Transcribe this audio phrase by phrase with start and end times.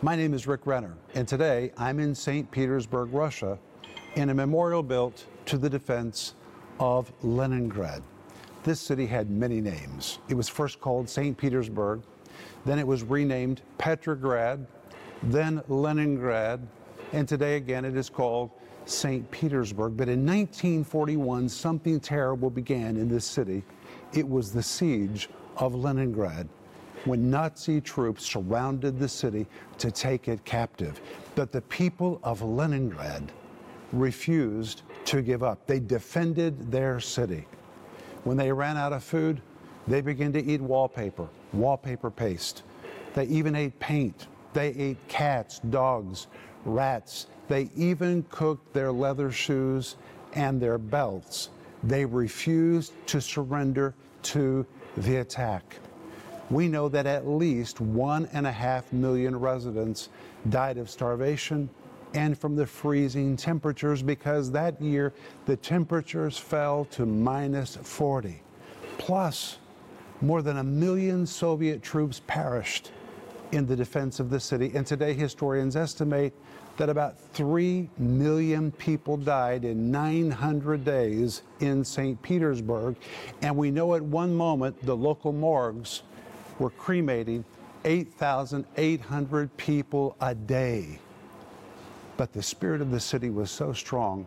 [0.00, 2.48] My name is Rick Renner, and today I'm in St.
[2.52, 3.58] Petersburg, Russia,
[4.14, 6.34] in a memorial built to the defense
[6.78, 8.04] of Leningrad.
[8.62, 10.20] This city had many names.
[10.28, 11.36] It was first called St.
[11.36, 12.02] Petersburg,
[12.64, 14.64] then it was renamed Petrograd,
[15.24, 16.64] then Leningrad,
[17.12, 18.52] and today again it is called
[18.84, 19.28] St.
[19.32, 19.96] Petersburg.
[19.96, 23.64] But in 1941, something terrible began in this city.
[24.12, 26.48] It was the siege of Leningrad
[27.08, 29.46] when Nazi troops surrounded the city
[29.78, 31.00] to take it captive.
[31.34, 33.32] But the people of Leningrad
[33.92, 35.66] refused to give up.
[35.66, 37.46] They defended their city.
[38.24, 39.40] When they ran out of food,
[39.86, 42.62] they began to eat wallpaper, wallpaper paste.
[43.14, 44.26] They even ate paint.
[44.52, 46.26] They ate cats, dogs,
[46.64, 47.26] rats.
[47.48, 49.96] They even cooked their leather shoes
[50.34, 51.48] and their belts.
[51.82, 54.66] They refused to surrender to
[54.98, 55.78] the attack.
[56.50, 60.08] We know that at least one and a half million residents
[60.48, 61.68] died of starvation
[62.14, 65.12] and from the freezing temperatures because that year
[65.44, 68.40] the temperatures fell to minus 40.
[68.96, 69.58] Plus,
[70.20, 72.92] more than a million Soviet troops perished
[73.52, 74.72] in the defense of the city.
[74.74, 76.34] And today, historians estimate
[76.76, 82.20] that about 3 million people died in 900 days in St.
[82.22, 82.96] Petersburg.
[83.42, 86.02] And we know at one moment the local morgues
[86.58, 87.44] were cremating
[87.84, 90.98] 8,800 people a day.
[92.16, 94.26] But the spirit of the city was so strong,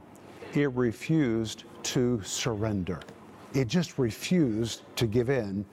[0.54, 3.02] it refused to surrender.
[3.54, 5.66] It just refused to give in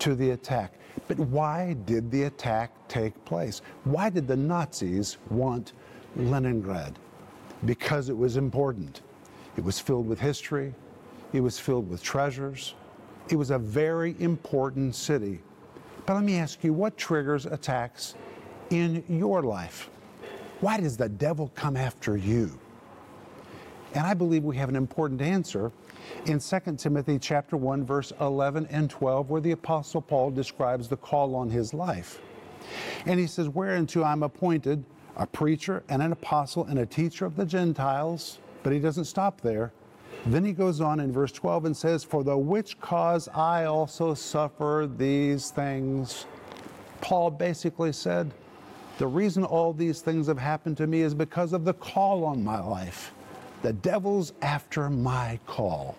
[0.00, 0.74] to the attack.
[1.08, 3.62] But why did the attack take place?
[3.84, 5.72] Why did the Nazis want
[6.16, 6.98] Leningrad?
[7.64, 9.00] Because it was important.
[9.56, 10.74] It was filled with history,
[11.32, 12.74] it was filled with treasures,
[13.28, 15.40] it was a very important city.
[16.06, 18.14] But let me ask you what triggers attacks
[18.70, 19.90] in your life?
[20.60, 22.58] Why does the devil come after you?
[23.94, 25.70] And I believe we have an important answer
[26.26, 30.96] in 2 Timothy chapter 1 verse 11 and 12 where the apostle Paul describes the
[30.96, 32.20] call on his life.
[33.06, 34.84] And he says, "Whereunto I'm appointed
[35.16, 39.40] a preacher and an apostle and a teacher of the Gentiles." But he doesn't stop
[39.40, 39.72] there.
[40.26, 44.14] Then he goes on in verse 12 and says, "For the which cause I also
[44.14, 46.26] suffer these things."
[47.00, 48.32] Paul basically said,
[48.98, 52.44] the reason all these things have happened to me is because of the call on
[52.44, 53.12] my life.
[53.62, 55.96] The devil's after my call.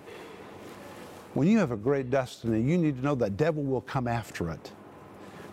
[1.33, 4.51] When you have a great destiny, you need to know the devil will come after
[4.51, 4.71] it.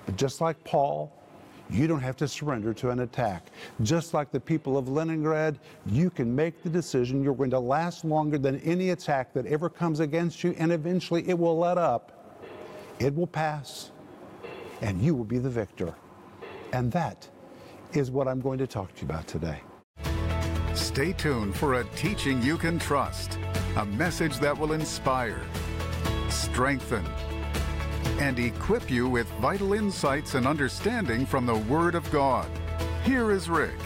[0.04, 1.12] But just like Paul,
[1.70, 3.46] you don't have to surrender to an attack.
[3.82, 8.04] Just like the people of Leningrad, you can make the decision you're going to last
[8.04, 12.44] longer than any attack that ever comes against you, and eventually it will let up.
[12.98, 13.92] It will pass,
[14.80, 15.94] and you will be the victor.
[16.72, 17.28] And that
[17.92, 19.60] is what I'm going to talk to you about today.
[20.74, 23.38] Stay tuned for a teaching you can trust,
[23.76, 25.40] a message that will inspire,
[26.28, 27.04] strengthen,
[28.20, 32.46] and equip you with vital insights and understanding from the Word of God.
[33.02, 33.80] Here is Rick.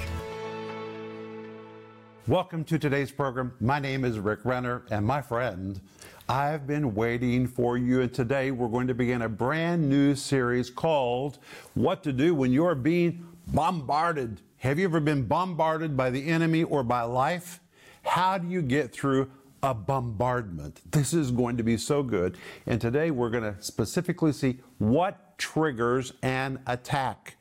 [2.27, 3.53] Welcome to today's program.
[3.61, 5.81] My name is Rick Renner, and my friend,
[6.29, 8.01] I've been waiting for you.
[8.01, 11.39] And today we're going to begin a brand new series called
[11.75, 14.41] What to Do When You're Being Bombarded.
[14.57, 17.61] Have you ever been bombarded by the enemy or by life?
[18.03, 19.31] How do you get through
[19.65, 20.83] a bombardment?
[20.93, 22.37] This is going to be so good.
[22.67, 27.37] And today we're going to specifically see what triggers an attack.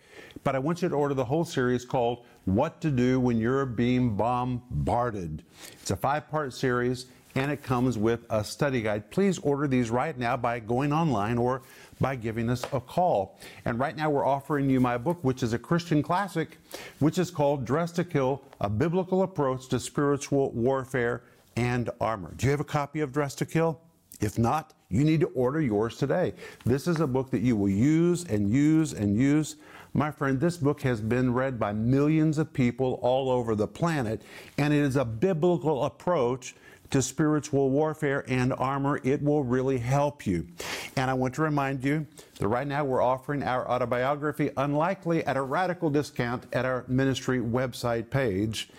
[0.46, 3.66] But I want you to order the whole series called What to Do When You're
[3.66, 5.44] Being Bombarded.
[5.74, 9.12] It's a five part series and it comes with a study guide.
[9.12, 11.64] Please order these right now by going online or
[12.00, 13.38] by giving us a call.
[13.66, 16.58] And right now we're offering you my book, which is a Christian classic,
[17.00, 21.24] which is called Dressed to Kill A Biblical Approach to Spiritual Warfare
[21.56, 22.34] and Armor.
[22.36, 23.80] Do you have a copy of Dress to Kill?
[24.22, 26.34] If not, you need to order yours today.
[26.66, 29.58] This is a book that you will use and use and use.
[29.94, 34.22] My friend, this book has been read by millions of people all over the planet,
[34.58, 36.56] and it is a biblical approach
[36.94, 40.48] to spiritual warfare and armor, it will really help you.
[40.96, 42.06] And I want to remind you
[42.38, 47.40] that right now we're offering our autobiography, Unlikely, at a radical discount at our ministry
[47.40, 48.70] website page.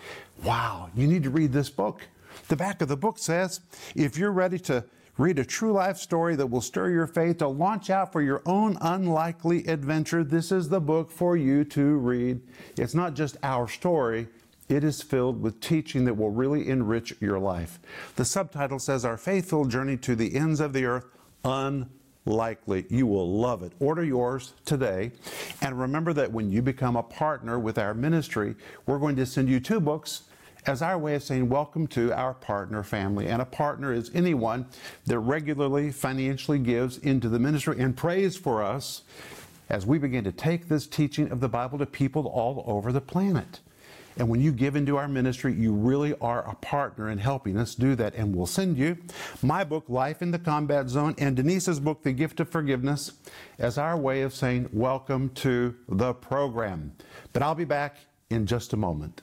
[0.45, 2.03] Wow, you need to read this book.
[2.49, 3.61] The back of the book says
[3.95, 4.85] if you're ready to
[5.17, 8.43] read a true life story that will stir your faith, to launch out for your
[8.47, 12.41] own unlikely adventure, this is the book for you to read.
[12.77, 14.29] It's not just our story,
[14.69, 17.79] it is filled with teaching that will really enrich your life.
[18.17, 21.07] The subtitle says Our Faithful Journey to the Ends of the Earth
[21.45, 22.87] Unlikely.
[22.89, 23.73] you will love it.
[23.79, 25.13] Order yours today.
[25.61, 28.55] And remember that when you become a partner with our ministry,
[28.87, 30.23] we're going to send you two books
[30.67, 33.29] as our way of saying welcome to our partner family.
[33.29, 34.67] And a partner is anyone
[35.07, 39.03] that regularly financially gives into the ministry and prays for us
[39.69, 43.01] as we begin to take this teaching of the Bible to people all over the
[43.01, 43.61] planet.
[44.17, 47.75] And when you give into our ministry, you really are a partner in helping us
[47.75, 48.15] do that.
[48.15, 48.97] And we'll send you
[49.43, 53.13] my book, Life in the Combat Zone, and Denise's book, The Gift of Forgiveness,
[53.59, 56.93] as our way of saying welcome to the program.
[57.33, 57.97] But I'll be back
[58.31, 59.23] in just a moment.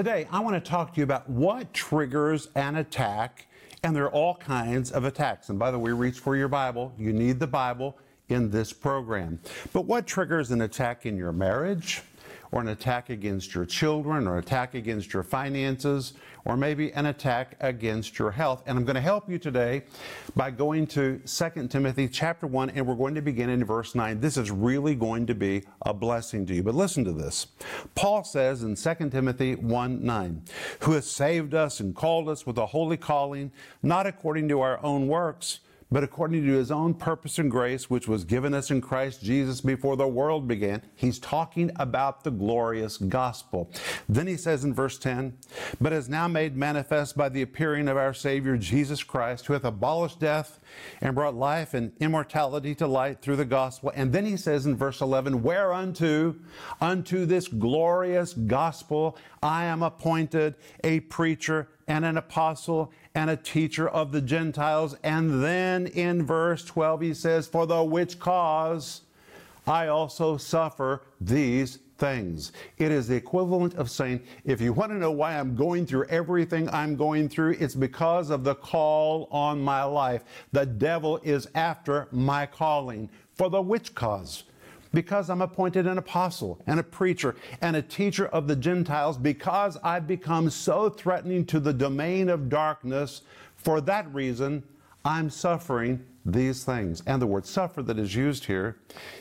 [0.00, 3.46] Today, I want to talk to you about what triggers an attack,
[3.82, 5.50] and there are all kinds of attacks.
[5.50, 6.94] And by the way, reach for your Bible.
[6.96, 7.98] You need the Bible
[8.30, 9.40] in this program.
[9.74, 12.00] But what triggers an attack in your marriage?
[12.52, 16.14] Or an attack against your children or attack against your finances
[16.44, 18.62] or maybe an attack against your health.
[18.66, 19.84] And I'm going to help you today
[20.34, 24.20] by going to 2 Timothy chapter 1 and we're going to begin in verse 9.
[24.20, 26.62] This is really going to be a blessing to you.
[26.62, 27.46] But listen to this.
[27.94, 30.42] Paul says in 2 Timothy 1 9,
[30.80, 34.82] who has saved us and called us with a holy calling, not according to our
[34.82, 38.80] own works, but according to his own purpose and grace, which was given us in
[38.80, 40.82] Christ Jesus before the world began.
[40.94, 43.70] He's talking about the glorious gospel.
[44.08, 45.36] Then he says in verse 10,
[45.80, 49.64] but is now made manifest by the appearing of our Savior Jesus Christ, who hath
[49.64, 50.60] abolished death
[51.00, 53.92] and brought life and immortality to light through the gospel.
[53.94, 56.36] And then he says in verse 11, whereunto,
[56.80, 60.54] unto this glorious gospel, I am appointed
[60.84, 64.94] a preacher and an apostle and a teacher of the Gentiles.
[65.02, 69.00] And then in verse 12, he says, For the which cause
[69.66, 72.52] I also suffer these things.
[72.78, 76.06] It is the equivalent of saying, if you want to know why I'm going through
[76.06, 80.22] everything I'm going through, it's because of the call on my life.
[80.52, 83.10] The devil is after my calling.
[83.34, 84.44] For the which cause?
[84.92, 89.76] Because I'm appointed an apostle and a preacher and a teacher of the Gentiles, because
[89.84, 93.22] I've become so threatening to the domain of darkness,
[93.56, 94.64] for that reason,
[95.04, 97.02] I'm suffering these things.
[97.06, 98.76] And the word suffer that is used here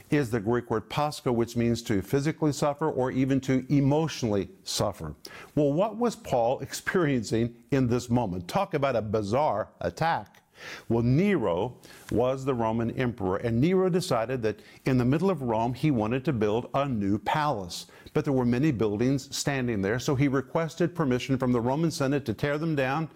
[0.10, 5.14] is the Greek word pascho, which means to physically suffer or even to emotionally suffer.
[5.56, 8.48] Well, what was Paul experiencing in this moment?
[8.48, 10.39] Talk about a bizarre attack.
[10.88, 11.76] Well, Nero
[12.12, 16.26] was the Roman emperor, and Nero decided that in the middle of Rome he wanted
[16.26, 17.88] to build a new palace.
[18.14, 22.26] But there were many buildings standing there, so he requested permission from the Roman Senate
[22.26, 23.10] to tear them down.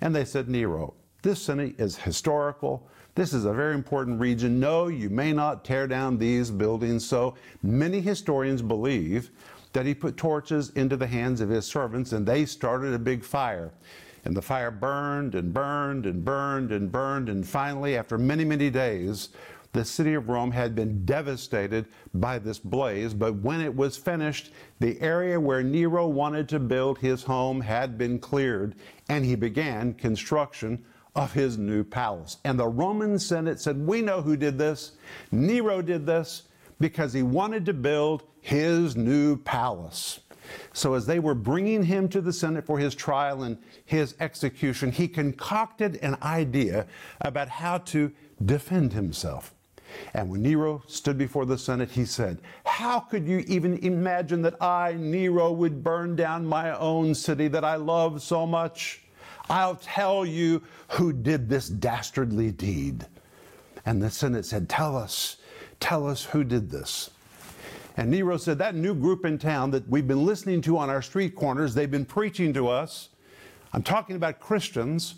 [0.00, 2.88] And they said, Nero, this city is historical.
[3.14, 4.58] This is a very important region.
[4.58, 7.06] No, you may not tear down these buildings.
[7.06, 9.30] So many historians believe
[9.72, 13.22] that he put torches into the hands of his servants and they started a big
[13.22, 13.72] fire.
[14.24, 17.28] And the fire burned and burned and burned and burned.
[17.28, 19.30] And finally, after many, many days,
[19.72, 23.14] the city of Rome had been devastated by this blaze.
[23.14, 27.96] But when it was finished, the area where Nero wanted to build his home had
[27.96, 28.74] been cleared,
[29.08, 30.84] and he began construction
[31.14, 32.38] of his new palace.
[32.44, 34.92] And the Roman Senate said, We know who did this.
[35.30, 36.42] Nero did this
[36.80, 40.20] because he wanted to build his new palace.
[40.72, 44.92] So, as they were bringing him to the Senate for his trial and his execution,
[44.92, 46.86] he concocted an idea
[47.20, 48.12] about how to
[48.44, 49.54] defend himself.
[50.14, 54.62] And when Nero stood before the Senate, he said, How could you even imagine that
[54.62, 59.02] I, Nero, would burn down my own city that I love so much?
[59.48, 63.06] I'll tell you who did this dastardly deed.
[63.84, 65.36] And the Senate said, Tell us,
[65.80, 67.10] tell us who did this.
[67.96, 71.02] And Nero said, That new group in town that we've been listening to on our
[71.02, 73.10] street corners, they've been preaching to us.
[73.72, 75.16] I'm talking about Christians.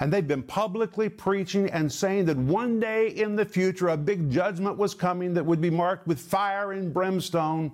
[0.00, 4.32] And they've been publicly preaching and saying that one day in the future a big
[4.32, 7.70] judgment was coming that would be marked with fire and brimstone.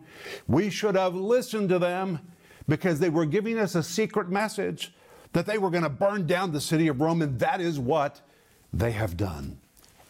[0.46, 2.18] We should have listened to them
[2.68, 4.92] because they were giving us a secret message
[5.32, 8.20] that they were going to burn down the city of Rome, and that is what
[8.74, 9.58] they have done.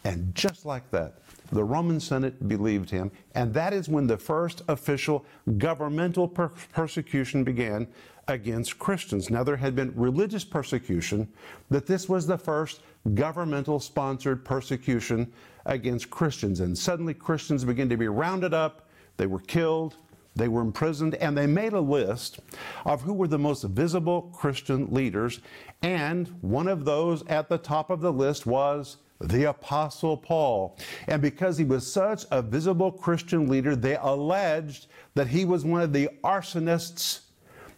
[0.03, 1.19] And just like that,
[1.51, 5.25] the Roman Senate believed him, and that is when the first official
[5.57, 7.87] governmental per- persecution began
[8.27, 9.29] against Christians.
[9.29, 11.27] Now, there had been religious persecution,
[11.69, 12.81] but this was the first
[13.13, 15.31] governmental sponsored persecution
[15.65, 16.59] against Christians.
[16.59, 18.87] And suddenly, Christians began to be rounded up,
[19.17, 19.97] they were killed,
[20.35, 22.39] they were imprisoned, and they made a list
[22.85, 25.39] of who were the most visible Christian leaders.
[25.81, 30.77] And one of those at the top of the list was the Apostle Paul.
[31.07, 35.81] And because he was such a visible Christian leader, they alleged that he was one
[35.81, 37.21] of the arsonists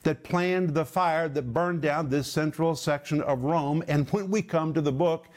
[0.04, 3.84] that planned the fire that burned down this central section of Rome.
[3.88, 5.28] And when we come to the book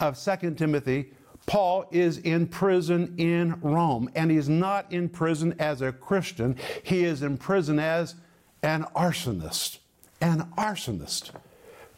[0.00, 1.12] of Second Timothy,
[1.46, 6.56] Paul is in prison in Rome, and he's not in prison as a Christian.
[6.82, 8.14] He is in prison as
[8.62, 9.78] an arsonist.
[10.22, 11.32] An arsonist.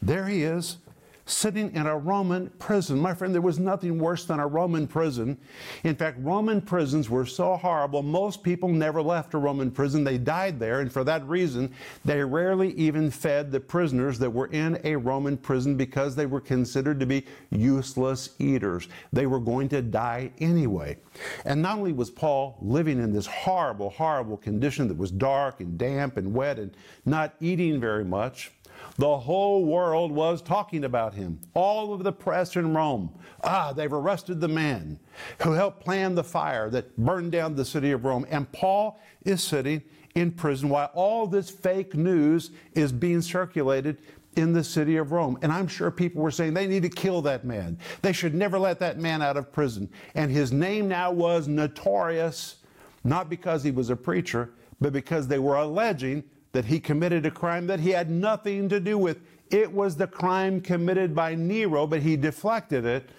[0.03, 0.79] There he is
[1.27, 2.99] sitting in a Roman prison.
[2.99, 5.37] My friend, there was nothing worse than a Roman prison.
[5.83, 10.05] In fact, Roman prisons were so horrible, most people never left a Roman prison.
[10.05, 14.47] They died there, and for that reason, they rarely even fed the prisoners that were
[14.47, 18.89] in a Roman prison because they were considered to be useless eaters.
[19.13, 20.99] They were going to die anyway.
[21.45, 25.77] And not only was Paul living in this horrible, horrible condition that was dark and
[25.77, 28.53] damp and wet and not eating very much,
[28.99, 31.39] the whole world was talking about him.
[31.55, 33.11] All of the press in Rome.
[33.45, 34.99] Ah, they've arrested the man
[35.43, 38.27] who helped plan the fire that burned down the city of Rome.
[38.31, 39.83] And Paul is sitting
[40.15, 43.99] in prison while all this fake news is being circulated
[44.37, 45.39] in the city of Rome.
[45.43, 47.79] And I'm sure people were saying they need to kill that man.
[48.03, 49.91] They should never let that man out of prison.
[50.15, 52.57] And his name now was notorious,
[53.05, 54.51] not because he was a preacher,
[54.81, 56.23] but because they were alleging
[56.57, 59.19] that he committed a crime that he had nothing to do with.
[59.51, 63.11] It was the crime committed by Nero, but he deflected it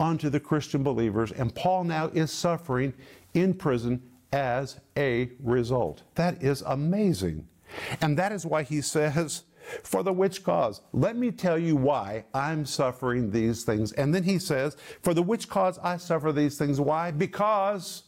[0.00, 1.30] onto the Christian believers.
[1.32, 2.94] And Paul now is suffering
[3.34, 4.02] in prison
[4.32, 6.02] as a result.
[6.14, 7.46] That is amazing.
[8.00, 9.44] And that is why he says,
[9.82, 10.80] for the which cause?
[10.94, 13.92] Let me tell you why I'm suffering these things.
[13.92, 16.80] And then he says, For the which cause I suffer these things.
[16.80, 17.10] Why?
[17.10, 18.04] Because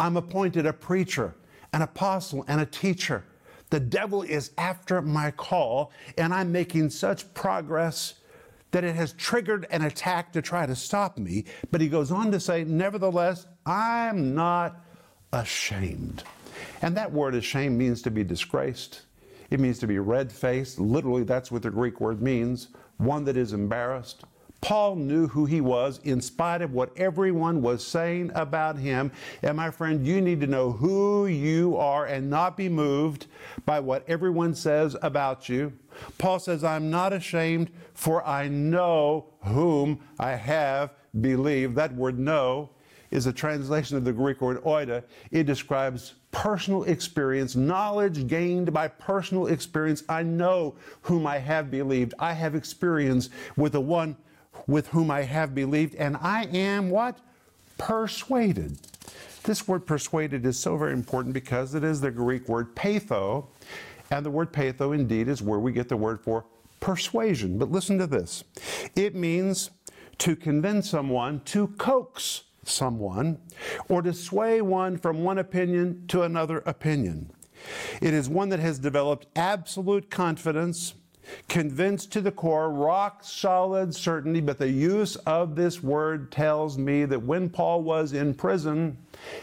[0.00, 1.36] I'm appointed a preacher,
[1.72, 3.22] an apostle, and a teacher.
[3.70, 8.14] The devil is after my call, and I'm making such progress
[8.70, 11.44] that it has triggered an attack to try to stop me.
[11.70, 14.84] But he goes on to say, Nevertheless, I'm not
[15.32, 16.24] ashamed.
[16.82, 19.02] And that word ashamed means to be disgraced.
[19.50, 20.80] It means to be red faced.
[20.80, 24.24] Literally, that's what the Greek word means one that is embarrassed.
[24.64, 29.12] Paul knew who he was in spite of what everyone was saying about him.
[29.42, 33.26] And my friend, you need to know who you are and not be moved
[33.66, 35.74] by what everyone says about you.
[36.16, 41.76] Paul says, I'm not ashamed, for I know whom I have believed.
[41.76, 42.70] That word know
[43.10, 45.04] is a translation of the Greek word oida.
[45.30, 50.04] It describes personal experience, knowledge gained by personal experience.
[50.08, 52.14] I know whom I have believed.
[52.18, 53.28] I have experience
[53.58, 54.16] with the one
[54.66, 57.18] with whom I have believed, and I am what?
[57.78, 58.78] Persuaded.
[59.42, 63.46] This word persuaded is so very important because it is the Greek word peitho,
[64.10, 66.46] and the word peitho indeed is where we get the word for
[66.80, 67.58] persuasion.
[67.58, 68.44] But listen to this
[68.94, 69.70] it means
[70.18, 73.38] to convince someone, to coax someone,
[73.88, 77.30] or to sway one from one opinion to another opinion.
[78.00, 80.94] It is one that has developed absolute confidence
[81.48, 87.04] Convinced to the core, rock solid certainty, but the use of this word tells me
[87.04, 88.96] that when Paul was in prison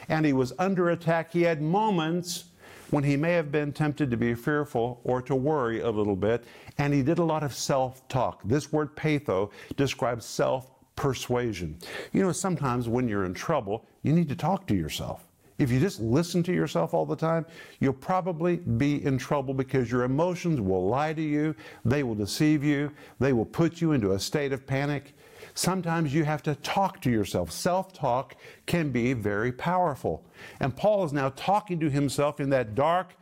[0.10, 2.46] and he was under attack, he had moments
[2.92, 6.44] when he may have been tempted to be fearful or to worry a little bit,
[6.78, 8.42] and he did a lot of self talk.
[8.44, 11.78] This word peitho describes self persuasion.
[12.12, 15.31] You know, sometimes when you're in trouble, you need to talk to yourself.
[15.62, 17.46] If you just listen to yourself all the time,
[17.80, 22.64] you'll probably be in trouble because your emotions will lie to you, they will deceive
[22.64, 25.14] you, they will put you into a state of panic.
[25.54, 27.52] Sometimes you have to talk to yourself.
[27.52, 30.24] Self talk can be very powerful.
[30.60, 33.14] And Paul is now talking to himself in that dark,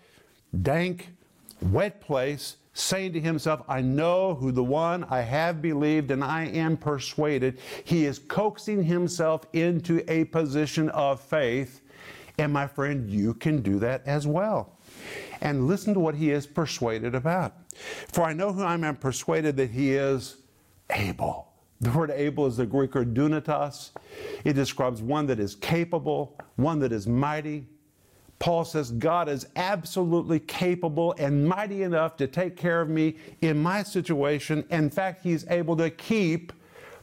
[0.62, 1.10] dank,
[1.62, 6.46] wet place, saying to himself, I know who the one I have believed and I
[6.46, 7.60] am persuaded.
[7.84, 11.81] He is coaxing himself into a position of faith
[12.39, 14.77] and my friend, you can do that as well.
[15.41, 17.53] And listen to what he is persuaded about.
[18.12, 20.38] For I know who I am persuaded that he is
[20.89, 21.53] able.
[21.81, 23.91] The word able is the Greek word dunatos.
[24.43, 27.67] It describes one that is capable, one that is mighty.
[28.39, 33.62] Paul says God is absolutely capable and mighty enough to take care of me in
[33.62, 34.65] my situation.
[34.69, 36.53] In fact, he's able to keep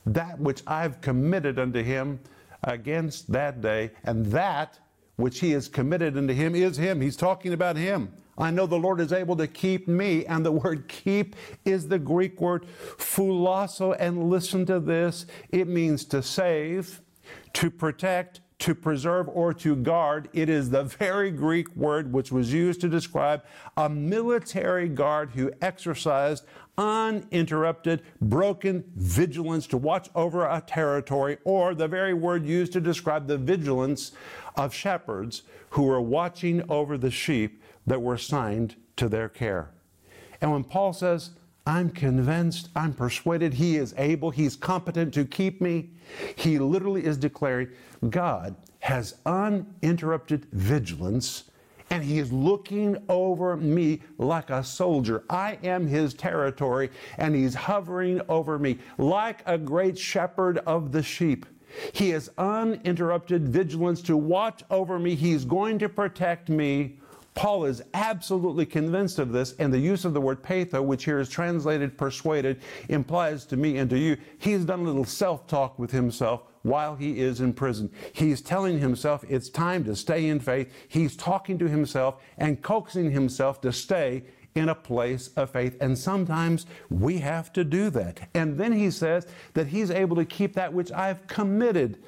[0.07, 2.21] that which I've committed unto him
[2.65, 3.91] against that day.
[4.05, 4.79] And that
[5.17, 7.01] which he has committed unto him is him.
[7.01, 8.13] He's talking about him.
[8.39, 11.99] I know the Lord is able to keep me, and the word keep is the
[11.99, 12.67] Greek word
[12.99, 13.97] phulasso.
[13.99, 17.01] And listen to this it means to save,
[17.55, 20.29] to protect, to preserve, or to guard.
[20.35, 23.43] It is the very Greek word which was used to describe
[23.77, 26.45] a military guard who exercised
[26.79, 33.27] uninterrupted, broken vigilance to watch over a territory, or the very word used to describe
[33.27, 34.13] the vigilance
[34.57, 39.71] of shepherds who were watching over the sheep that were assigned to their care.
[40.41, 41.31] And when Paul says,
[41.67, 45.91] I'm convinced, I'm persuaded he is able, he's competent to keep me,
[46.37, 47.69] he literally is declaring
[48.09, 51.51] God has uninterrupted vigilance
[51.91, 55.25] and he is looking over me like a soldier.
[55.31, 61.03] I am his territory and he's hovering over me like a great shepherd of the
[61.03, 61.47] sheep.
[61.93, 65.15] He has uninterrupted vigilance to watch over me.
[65.15, 66.99] He's going to protect me
[67.37, 71.21] Paul is absolutely convinced of this, and the use of the word peitho, which here
[71.21, 75.79] is translated persuaded, implies to me and to you, he's done a little self talk
[75.79, 77.91] with himself while he is in prison.
[78.15, 80.73] He's telling himself it's time to stay in faith.
[80.89, 84.25] He's talking to himself and coaxing himself to stay
[84.55, 85.77] in a place of faith.
[85.79, 88.31] And sometimes we have to do that.
[88.33, 91.99] And then he says that he's able to keep that which I've committed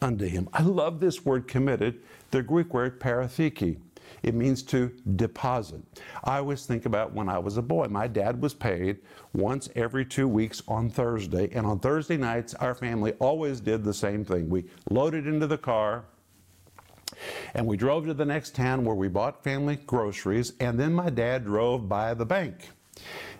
[0.00, 0.48] unto him.
[0.52, 3.76] I love this word committed, the Greek word paratheke.
[4.22, 5.80] It means to deposit.
[6.24, 7.86] I always think about when I was a boy.
[7.88, 8.98] My dad was paid
[9.32, 13.94] once every two weeks on Thursday, and on Thursday nights, our family always did the
[13.94, 14.48] same thing.
[14.48, 16.04] We loaded into the car,
[17.54, 21.10] and we drove to the next town where we bought family groceries, and then my
[21.10, 22.68] dad drove by the bank.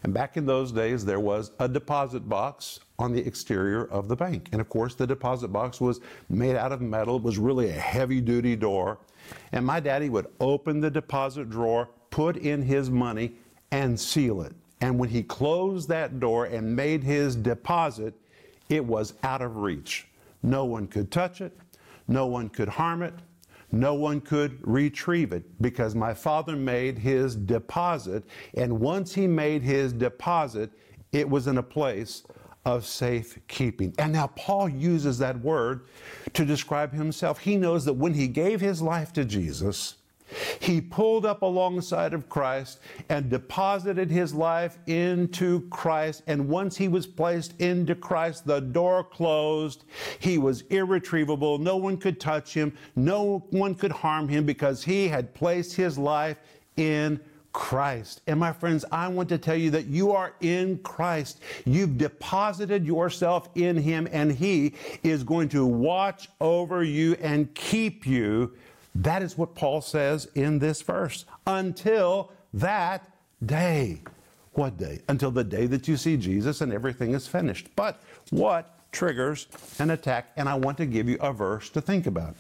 [0.05, 4.17] And back in those days, there was a deposit box on the exterior of the
[4.17, 4.49] bank.
[4.53, 7.17] And of course, the deposit box was made out of metal.
[7.17, 8.99] It was really a heavy duty door.
[9.53, 13.33] And my daddy would open the deposit drawer, put in his money,
[13.71, 14.55] and seal it.
[14.81, 18.15] And when he closed that door and made his deposit,
[18.69, 20.07] it was out of reach.
[20.43, 21.57] No one could touch it,
[22.07, 23.15] no one could harm it,
[23.73, 28.25] no one could retrieve it because my father made his deposit.
[28.55, 30.71] And once he made his deposit,
[31.13, 32.23] it was in a place
[32.69, 33.95] of safekeeping.
[33.99, 35.87] And now Paul uses that word
[36.35, 37.39] to describe himself.
[37.39, 39.95] He knows that when he gave his life to Jesus,
[40.61, 46.25] he pulled up alongside of Christ and deposited his life into Christ.
[46.27, 49.87] And once he was placed into Christ, the door closed.
[50.19, 51.57] He was irretrievable.
[51.57, 52.77] No one could touch him.
[52.95, 56.37] No one could harm him because he had placed his life
[56.77, 57.19] in
[57.59, 58.23] Christ.
[58.29, 61.41] And my friends, I want to tell you that you are in Christ.
[61.67, 68.07] You've deposited yourself in Him, and He is going to watch over you and keep
[68.07, 68.53] you.
[68.95, 71.25] That is what Paul says in this verse.
[71.49, 73.11] Until that
[73.45, 74.03] day.
[74.53, 75.01] What day?
[75.09, 77.75] Until the day that you see Jesus and everything is finished.
[77.75, 79.47] But what triggers
[79.79, 80.33] an attack?
[80.37, 82.35] And I want to give you a verse to think about.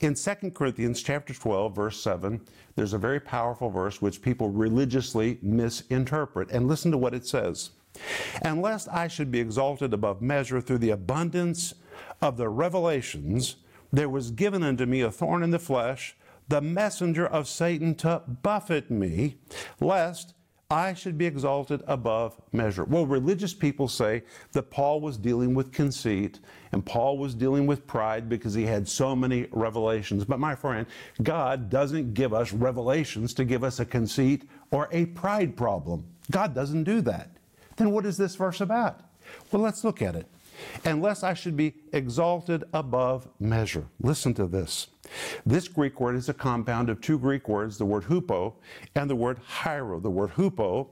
[0.00, 2.40] In 2 Corinthians chapter 12, verse 7,
[2.74, 6.50] there's a very powerful verse which people religiously misinterpret.
[6.50, 7.70] And listen to what it says.
[8.42, 11.74] And lest I should be exalted above measure through the abundance
[12.20, 13.56] of the revelations,
[13.92, 16.16] there was given unto me a thorn in the flesh,
[16.48, 19.38] the messenger of Satan to buffet me,
[19.80, 20.34] lest
[20.68, 22.82] I should be exalted above measure.
[22.82, 26.40] Well, religious people say that Paul was dealing with conceit
[26.72, 30.24] and Paul was dealing with pride because he had so many revelations.
[30.24, 30.84] But my friend,
[31.22, 36.04] God doesn't give us revelations to give us a conceit or a pride problem.
[36.32, 37.30] God doesn't do that.
[37.76, 39.02] Then what is this verse about?
[39.52, 40.26] Well, let's look at it.
[40.84, 43.86] Unless I should be exalted above measure.
[44.00, 44.88] Listen to this.
[45.44, 48.54] This Greek word is a compound of two Greek words, the word huper
[48.94, 50.00] and the word hiero.
[50.00, 50.88] The word huper,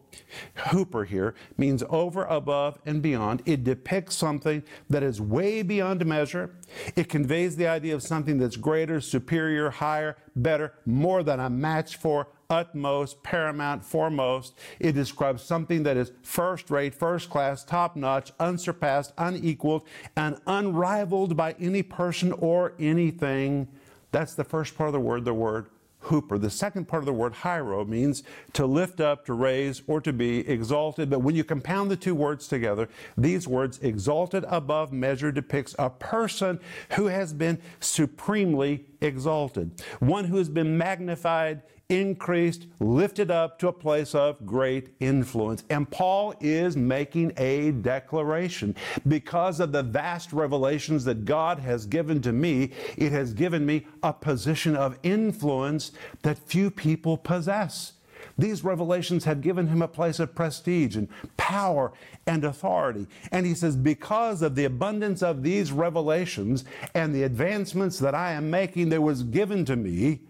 [0.57, 3.43] huper here, means over, above, and beyond.
[3.45, 6.55] It depicts something that is way beyond measure.
[6.97, 11.97] It conveys the idea of something that's greater, superior, higher, better, more than a match
[11.97, 14.57] for, utmost, paramount, foremost.
[14.79, 19.85] It describes something that is first rate, first class, top notch, unsurpassed, unequaled,
[20.17, 23.69] and unrivaled by any person or anything
[24.15, 25.67] that's the first part of the word, the word
[26.05, 26.41] huper.
[26.41, 30.13] The second part of the word hiero means to lift up, to raise, or to
[30.13, 31.11] be exalted.
[31.11, 35.91] But when you compound the two words together, these words, exalted above measure, depicts a
[35.91, 36.61] person
[36.93, 43.73] who has been supremely exalted, one who has been magnified increased, lifted up to a
[43.73, 45.65] place of great influence.
[45.71, 48.75] And Paul is making a declaration.
[49.07, 53.87] Because of the vast revelations that God has given to me, it has given me
[54.03, 57.95] a position of influence that few people possess.
[58.37, 61.93] These revelations have given him a place of prestige and power
[62.27, 63.07] and authority.
[63.31, 68.33] And he says, Because of the abundance of these revelations and the advancements that I
[68.33, 70.21] am making, there was given to me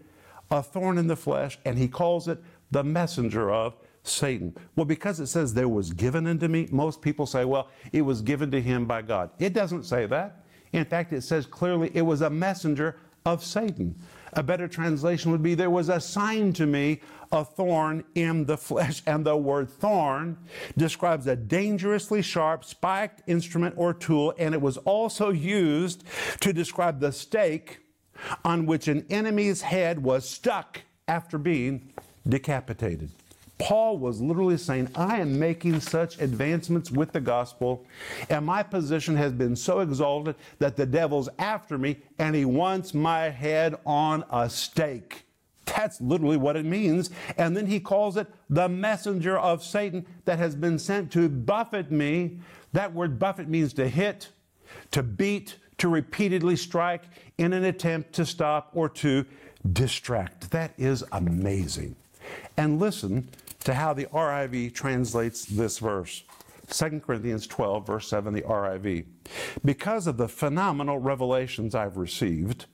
[0.51, 4.55] a thorn in the flesh, and he calls it the messenger of Satan.
[4.75, 8.21] Well, because it says there was given unto me, most people say, well, it was
[8.21, 9.31] given to him by God.
[9.39, 10.45] It doesn't say that.
[10.73, 13.95] In fact, it says clearly it was a messenger of Satan.
[14.35, 16.99] A better translation would be there was assigned to me
[17.31, 19.01] a thorn in the flesh.
[19.07, 20.37] And the word thorn
[20.77, 26.03] describes a dangerously sharp, spiked instrument or tool, and it was also used
[26.41, 27.79] to describe the stake
[28.43, 31.93] on which an enemy's head was stuck after being
[32.27, 33.11] decapitated.
[33.57, 37.85] Paul was literally saying, I am making such advancements with the gospel,
[38.29, 42.93] and my position has been so exalted that the devil's after me and he wants
[42.93, 45.25] my head on a stake.
[45.65, 47.09] That's literally what it means.
[47.37, 51.91] And then he calls it the messenger of Satan that has been sent to buffet
[51.91, 52.39] me.
[52.73, 54.29] That word buffet means to hit,
[54.91, 57.03] to beat, to repeatedly strike
[57.37, 59.25] in an attempt to stop or to
[59.73, 60.51] distract.
[60.51, 61.95] That is amazing.
[62.57, 63.27] And listen
[63.65, 66.23] to how the RIV translates this verse.
[66.69, 69.05] 2 Corinthians 12, verse 7, the RIV.
[69.63, 72.65] Because of the phenomenal revelations I've received,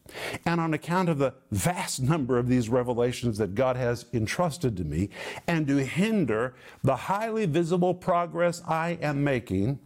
[0.45, 4.83] and on account of the vast number of these revelations that God has entrusted to
[4.83, 5.09] me,
[5.47, 9.79] and to hinder the highly visible progress I am making,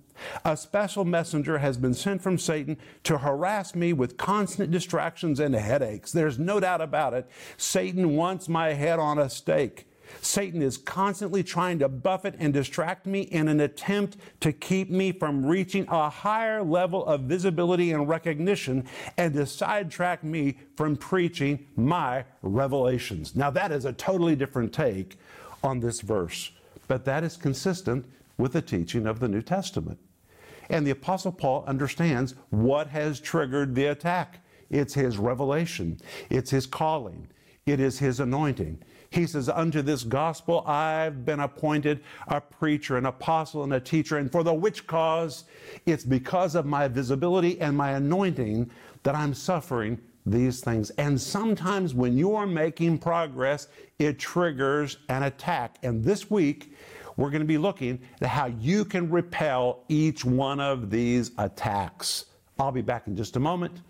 [0.44, 5.54] a special messenger has been sent from Satan to harass me with constant distractions and
[5.54, 6.12] headaches.
[6.12, 7.30] There's no doubt about it.
[7.58, 9.88] Satan wants my head on a stake.
[10.22, 15.12] Satan is constantly trying to buffet and distract me in an attempt to keep me
[15.12, 18.86] from reaching a higher level of visibility and recognition
[19.18, 23.36] and to sidetrack me from preaching my revelations.
[23.36, 25.18] Now, that is a totally different take
[25.64, 26.52] on this verse,
[26.88, 28.06] but that is consistent
[28.38, 30.00] with the teaching of the New Testament.
[30.70, 34.40] And the Apostle Paul understands what has triggered the attack.
[34.70, 37.28] It's his revelation, it's his calling,
[37.66, 38.78] it is his anointing.
[39.10, 44.18] He says, Unto this gospel I've been appointed a preacher, an apostle, and a teacher.
[44.18, 45.46] And for the which cause?
[45.88, 48.70] It's because of my visibility and my anointing
[49.02, 50.92] that I'm suffering these things.
[50.92, 55.78] And sometimes when you're making progress, it triggers an attack.
[55.82, 56.76] And this week,
[57.18, 62.26] we're going to be looking at how you can repel each one of these attacks.
[62.60, 63.82] I'll be back in just a moment,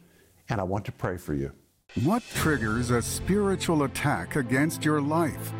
[0.47, 1.51] and I want to pray for you.
[2.03, 5.53] What triggers a spiritual attack against your life?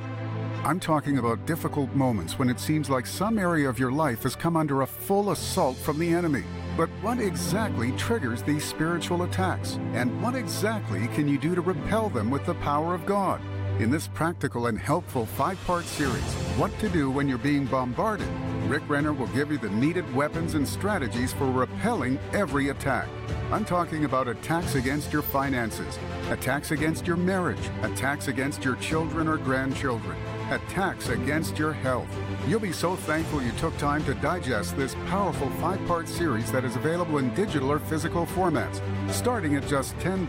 [0.66, 4.36] I'm talking about difficult moments when it seems like some area of your life has
[4.36, 6.44] come under a full assault from the enemy.
[6.76, 9.80] But what exactly triggers these spiritual attacks?
[9.94, 13.40] And what exactly can you do to repel them with the power of God?
[13.80, 18.30] In this practical and helpful five part series, What to Do When You're Being Bombarded,
[18.70, 23.10] Rick Renner will give you the needed weapons and strategies for repelling every attack.
[23.52, 29.28] I'm talking about attacks against your finances, attacks against your marriage, attacks against your children
[29.28, 30.16] or grandchildren,
[30.52, 32.08] attacks against your health.
[32.48, 36.64] You'll be so thankful you took time to digest this powerful five part series that
[36.64, 40.26] is available in digital or physical formats, starting at just $10.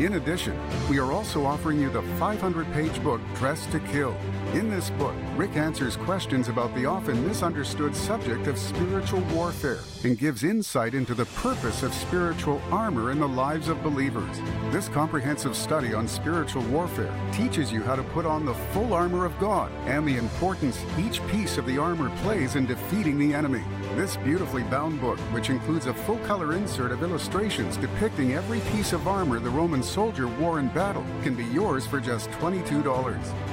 [0.00, 0.58] In addition,
[0.88, 4.16] we are also offering you the 500 page book Dressed to Kill.
[4.54, 10.18] In this book, Rick answers questions about the often misunderstood subject of spiritual warfare and
[10.18, 14.40] gives insight into the purpose of spiritual armor in the lives of believers.
[14.72, 19.26] This comprehensive study on spiritual warfare teaches you how to put on the full armor
[19.26, 23.62] of God and the importance each piece of the armor plays in defeating the enemy.
[23.96, 28.94] This beautifully bound book, which includes a full color insert of illustrations depicting every piece
[28.94, 32.84] of armor the Roman soldier wore in battle, can be yours for just $22.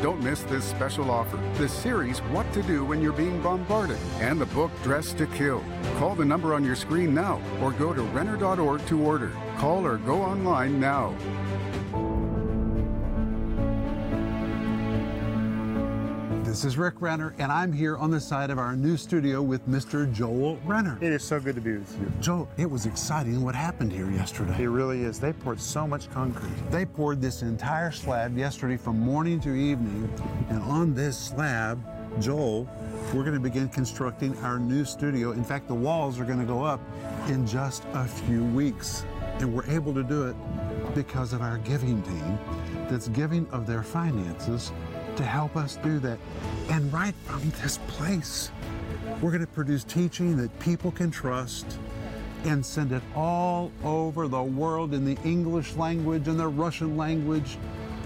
[0.03, 4.39] Don't miss this special offer the series What to Do When You're Being Bombarded and
[4.39, 5.63] the book Dressed to Kill.
[5.95, 9.31] Call the number on your screen now or go to Renner.org to order.
[9.57, 11.15] Call or go online now.
[16.57, 19.69] This is Rick Renner, and I'm here on the side of our new studio with
[19.69, 20.11] Mr.
[20.11, 20.97] Joel Renner.
[21.01, 22.11] It is so good to be with you.
[22.19, 24.63] Joel, it was exciting what happened here yesterday.
[24.63, 25.19] It really is.
[25.19, 26.71] They poured so much concrete.
[26.71, 30.09] They poured this entire slab yesterday from morning to evening,
[30.49, 31.79] and on this slab,
[32.19, 32.67] Joel,
[33.13, 35.33] we're going to begin constructing our new studio.
[35.33, 36.81] In fact, the walls are going to go up
[37.27, 39.05] in just a few weeks,
[39.37, 40.35] and we're able to do it
[40.95, 42.39] because of our giving team
[42.89, 44.71] that's giving of their finances
[45.17, 46.17] to help us do that.
[46.69, 48.51] And right from this place,
[49.21, 51.77] we're going to produce teaching that people can trust
[52.45, 57.57] and send it all over the world in the English language and the Russian language.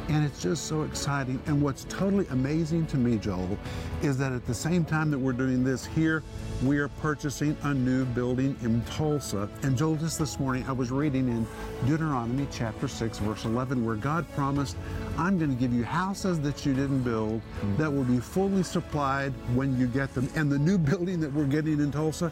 [0.10, 1.42] And it's just so exciting.
[1.46, 3.58] And what's totally amazing to me, Joel,
[4.02, 6.24] is that at the same time that we're doing this here,
[6.64, 9.50] we are purchasing a new building in Tulsa.
[9.64, 11.48] And Joel, just this morning, I was reading in
[11.88, 14.76] Deuteronomy chapter 6, verse 11, where God promised,
[15.18, 17.78] I'm going to give you houses that you didn't build mm-hmm.
[17.78, 20.30] that will be fully supplied when you get them.
[20.36, 22.32] And the new building that we're getting in Tulsa,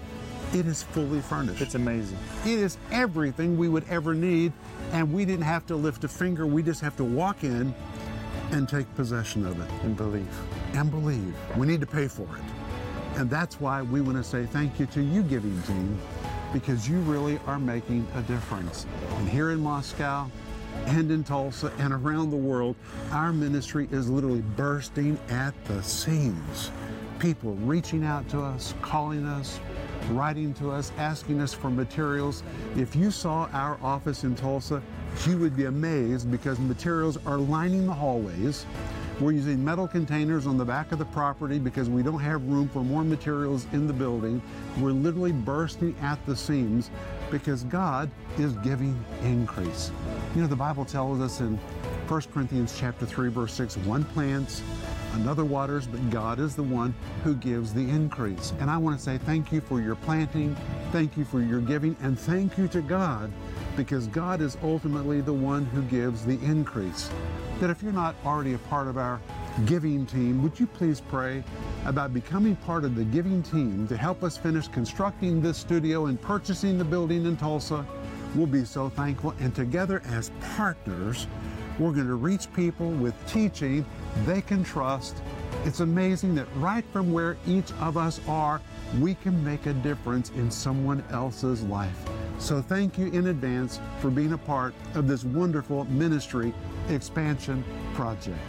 [0.53, 1.61] it is fully furnished.
[1.61, 2.17] It's amazing.
[2.43, 4.51] It is everything we would ever need
[4.91, 7.73] And we didn't have to lift a finger, we just have to walk in
[8.51, 10.27] and take possession of it And believe.
[10.73, 11.35] and believe.
[11.55, 13.17] We need to pay for it.
[13.19, 15.99] And that's why we want to say thank you to you, giving team,
[16.53, 18.87] because you really are making a difference.
[19.17, 20.29] And here in Moscow
[20.85, 22.75] and in Tulsa and around the world,
[23.11, 26.71] our ministry is literally bursting at the seams.
[27.19, 29.59] People reaching out to us, calling us,
[30.11, 32.43] writing to us, asking us for materials.
[32.75, 34.81] If you saw our office in Tulsa,
[35.25, 38.65] you would be amazed because materials are lining the hallways.
[39.19, 42.69] We're using metal containers on the back of the property because we don't have room
[42.69, 44.41] for more materials in the building.
[44.79, 46.89] We're literally bursting at the seams
[47.29, 49.91] because God is giving increase.
[50.35, 51.57] You know, the Bible tells us in
[52.07, 54.61] 1 Corinthians chapter 3 verse 6, one plants,
[55.13, 56.93] another waters, but God is the one
[57.23, 58.53] who gives the increase.
[58.59, 60.55] And I want to say thank you for your planting,
[60.91, 63.31] thank you for your giving, and thank you to God
[63.75, 67.09] because God is ultimately the one who gives the increase.
[67.59, 69.21] That if you're not already a part of our
[69.65, 71.43] giving team, would you please pray
[71.85, 76.21] about becoming part of the giving team to help us finish constructing this studio and
[76.21, 77.85] purchasing the building in Tulsa?
[78.35, 79.33] We'll be so thankful.
[79.39, 81.27] And together as partners,
[81.79, 83.85] we're going to reach people with teaching
[84.25, 85.21] they can trust.
[85.65, 88.61] It's amazing that right from where each of us are,
[88.99, 91.97] we can make a difference in someone else's life.
[92.39, 96.53] So thank you in advance for being a part of this wonderful ministry
[96.89, 98.39] expansion project.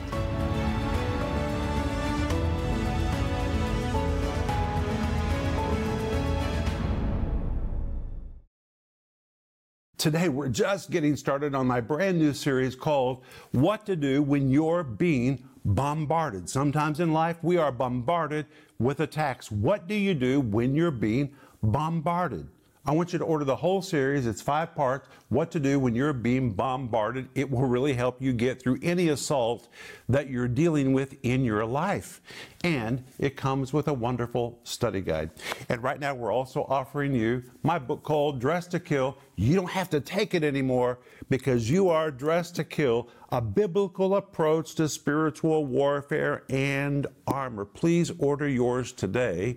[10.01, 14.49] Today, we're just getting started on my brand new series called What to Do When
[14.49, 16.49] You're Being Bombarded.
[16.49, 18.47] Sometimes in life, we are bombarded
[18.79, 19.51] with attacks.
[19.51, 22.49] What do you do when you're being bombarded?
[22.87, 24.27] I want you to order the whole series.
[24.27, 25.07] It's five parts.
[25.29, 27.29] What to do when you're being bombarded.
[27.35, 29.69] It will really help you get through any assault
[30.09, 32.23] that you're dealing with in your life.
[32.65, 35.31] And it comes with a wonderful study guide.
[35.69, 39.19] And right now, we're also offering you my book called Dressed to Kill.
[39.41, 40.99] You don't have to take it anymore
[41.31, 47.65] because you are dressed to kill a biblical approach to spiritual warfare and armor.
[47.65, 49.57] Please order yours today.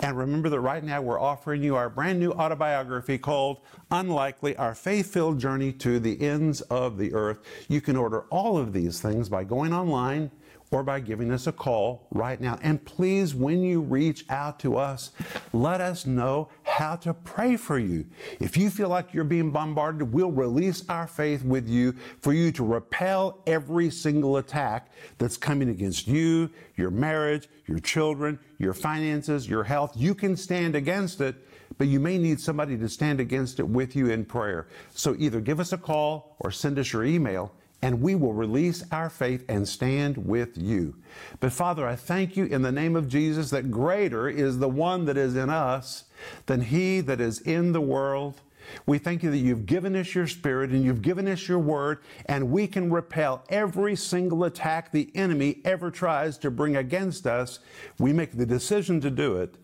[0.00, 3.60] And remember that right now we're offering you our brand new autobiography called
[3.92, 7.38] Unlikely Our Faith Filled Journey to the Ends of the Earth.
[7.68, 10.32] You can order all of these things by going online
[10.70, 12.58] or by giving us a call right now.
[12.62, 15.10] And please, when you reach out to us,
[15.52, 16.48] let us know
[16.80, 18.06] how to pray for you.
[18.40, 22.50] If you feel like you're being bombarded, we'll release our faith with you for you
[22.52, 29.46] to repel every single attack that's coming against you, your marriage, your children, your finances,
[29.46, 29.92] your health.
[29.94, 31.36] You can stand against it
[31.78, 34.66] but you may need somebody to stand against it with you in prayer.
[34.92, 38.84] So either give us a call or send us your email and we will release
[38.92, 40.96] our faith and stand with you.
[41.40, 45.06] But Father, I thank you in the name of Jesus that greater is the one
[45.06, 46.04] that is in us
[46.46, 48.40] than he that is in the world.
[48.86, 51.98] We thank you that you've given us your spirit and you've given us your word,
[52.26, 57.58] and we can repel every single attack the enemy ever tries to bring against us.
[57.98, 59.56] We make the decision to do it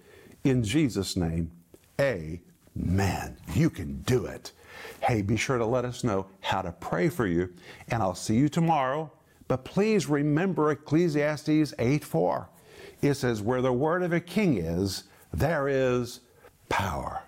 [0.43, 1.53] in Jesus' name.
[2.01, 3.37] Amen.
[3.55, 4.53] You can do it.
[5.01, 7.53] Hey, be sure to let us know how to pray for you,
[7.89, 9.11] and I'll see you tomorrow.
[9.49, 12.49] But please remember Ecclesiastes 8 4.
[13.03, 16.21] It says, Where the word of a king is, there is
[16.69, 17.23] power.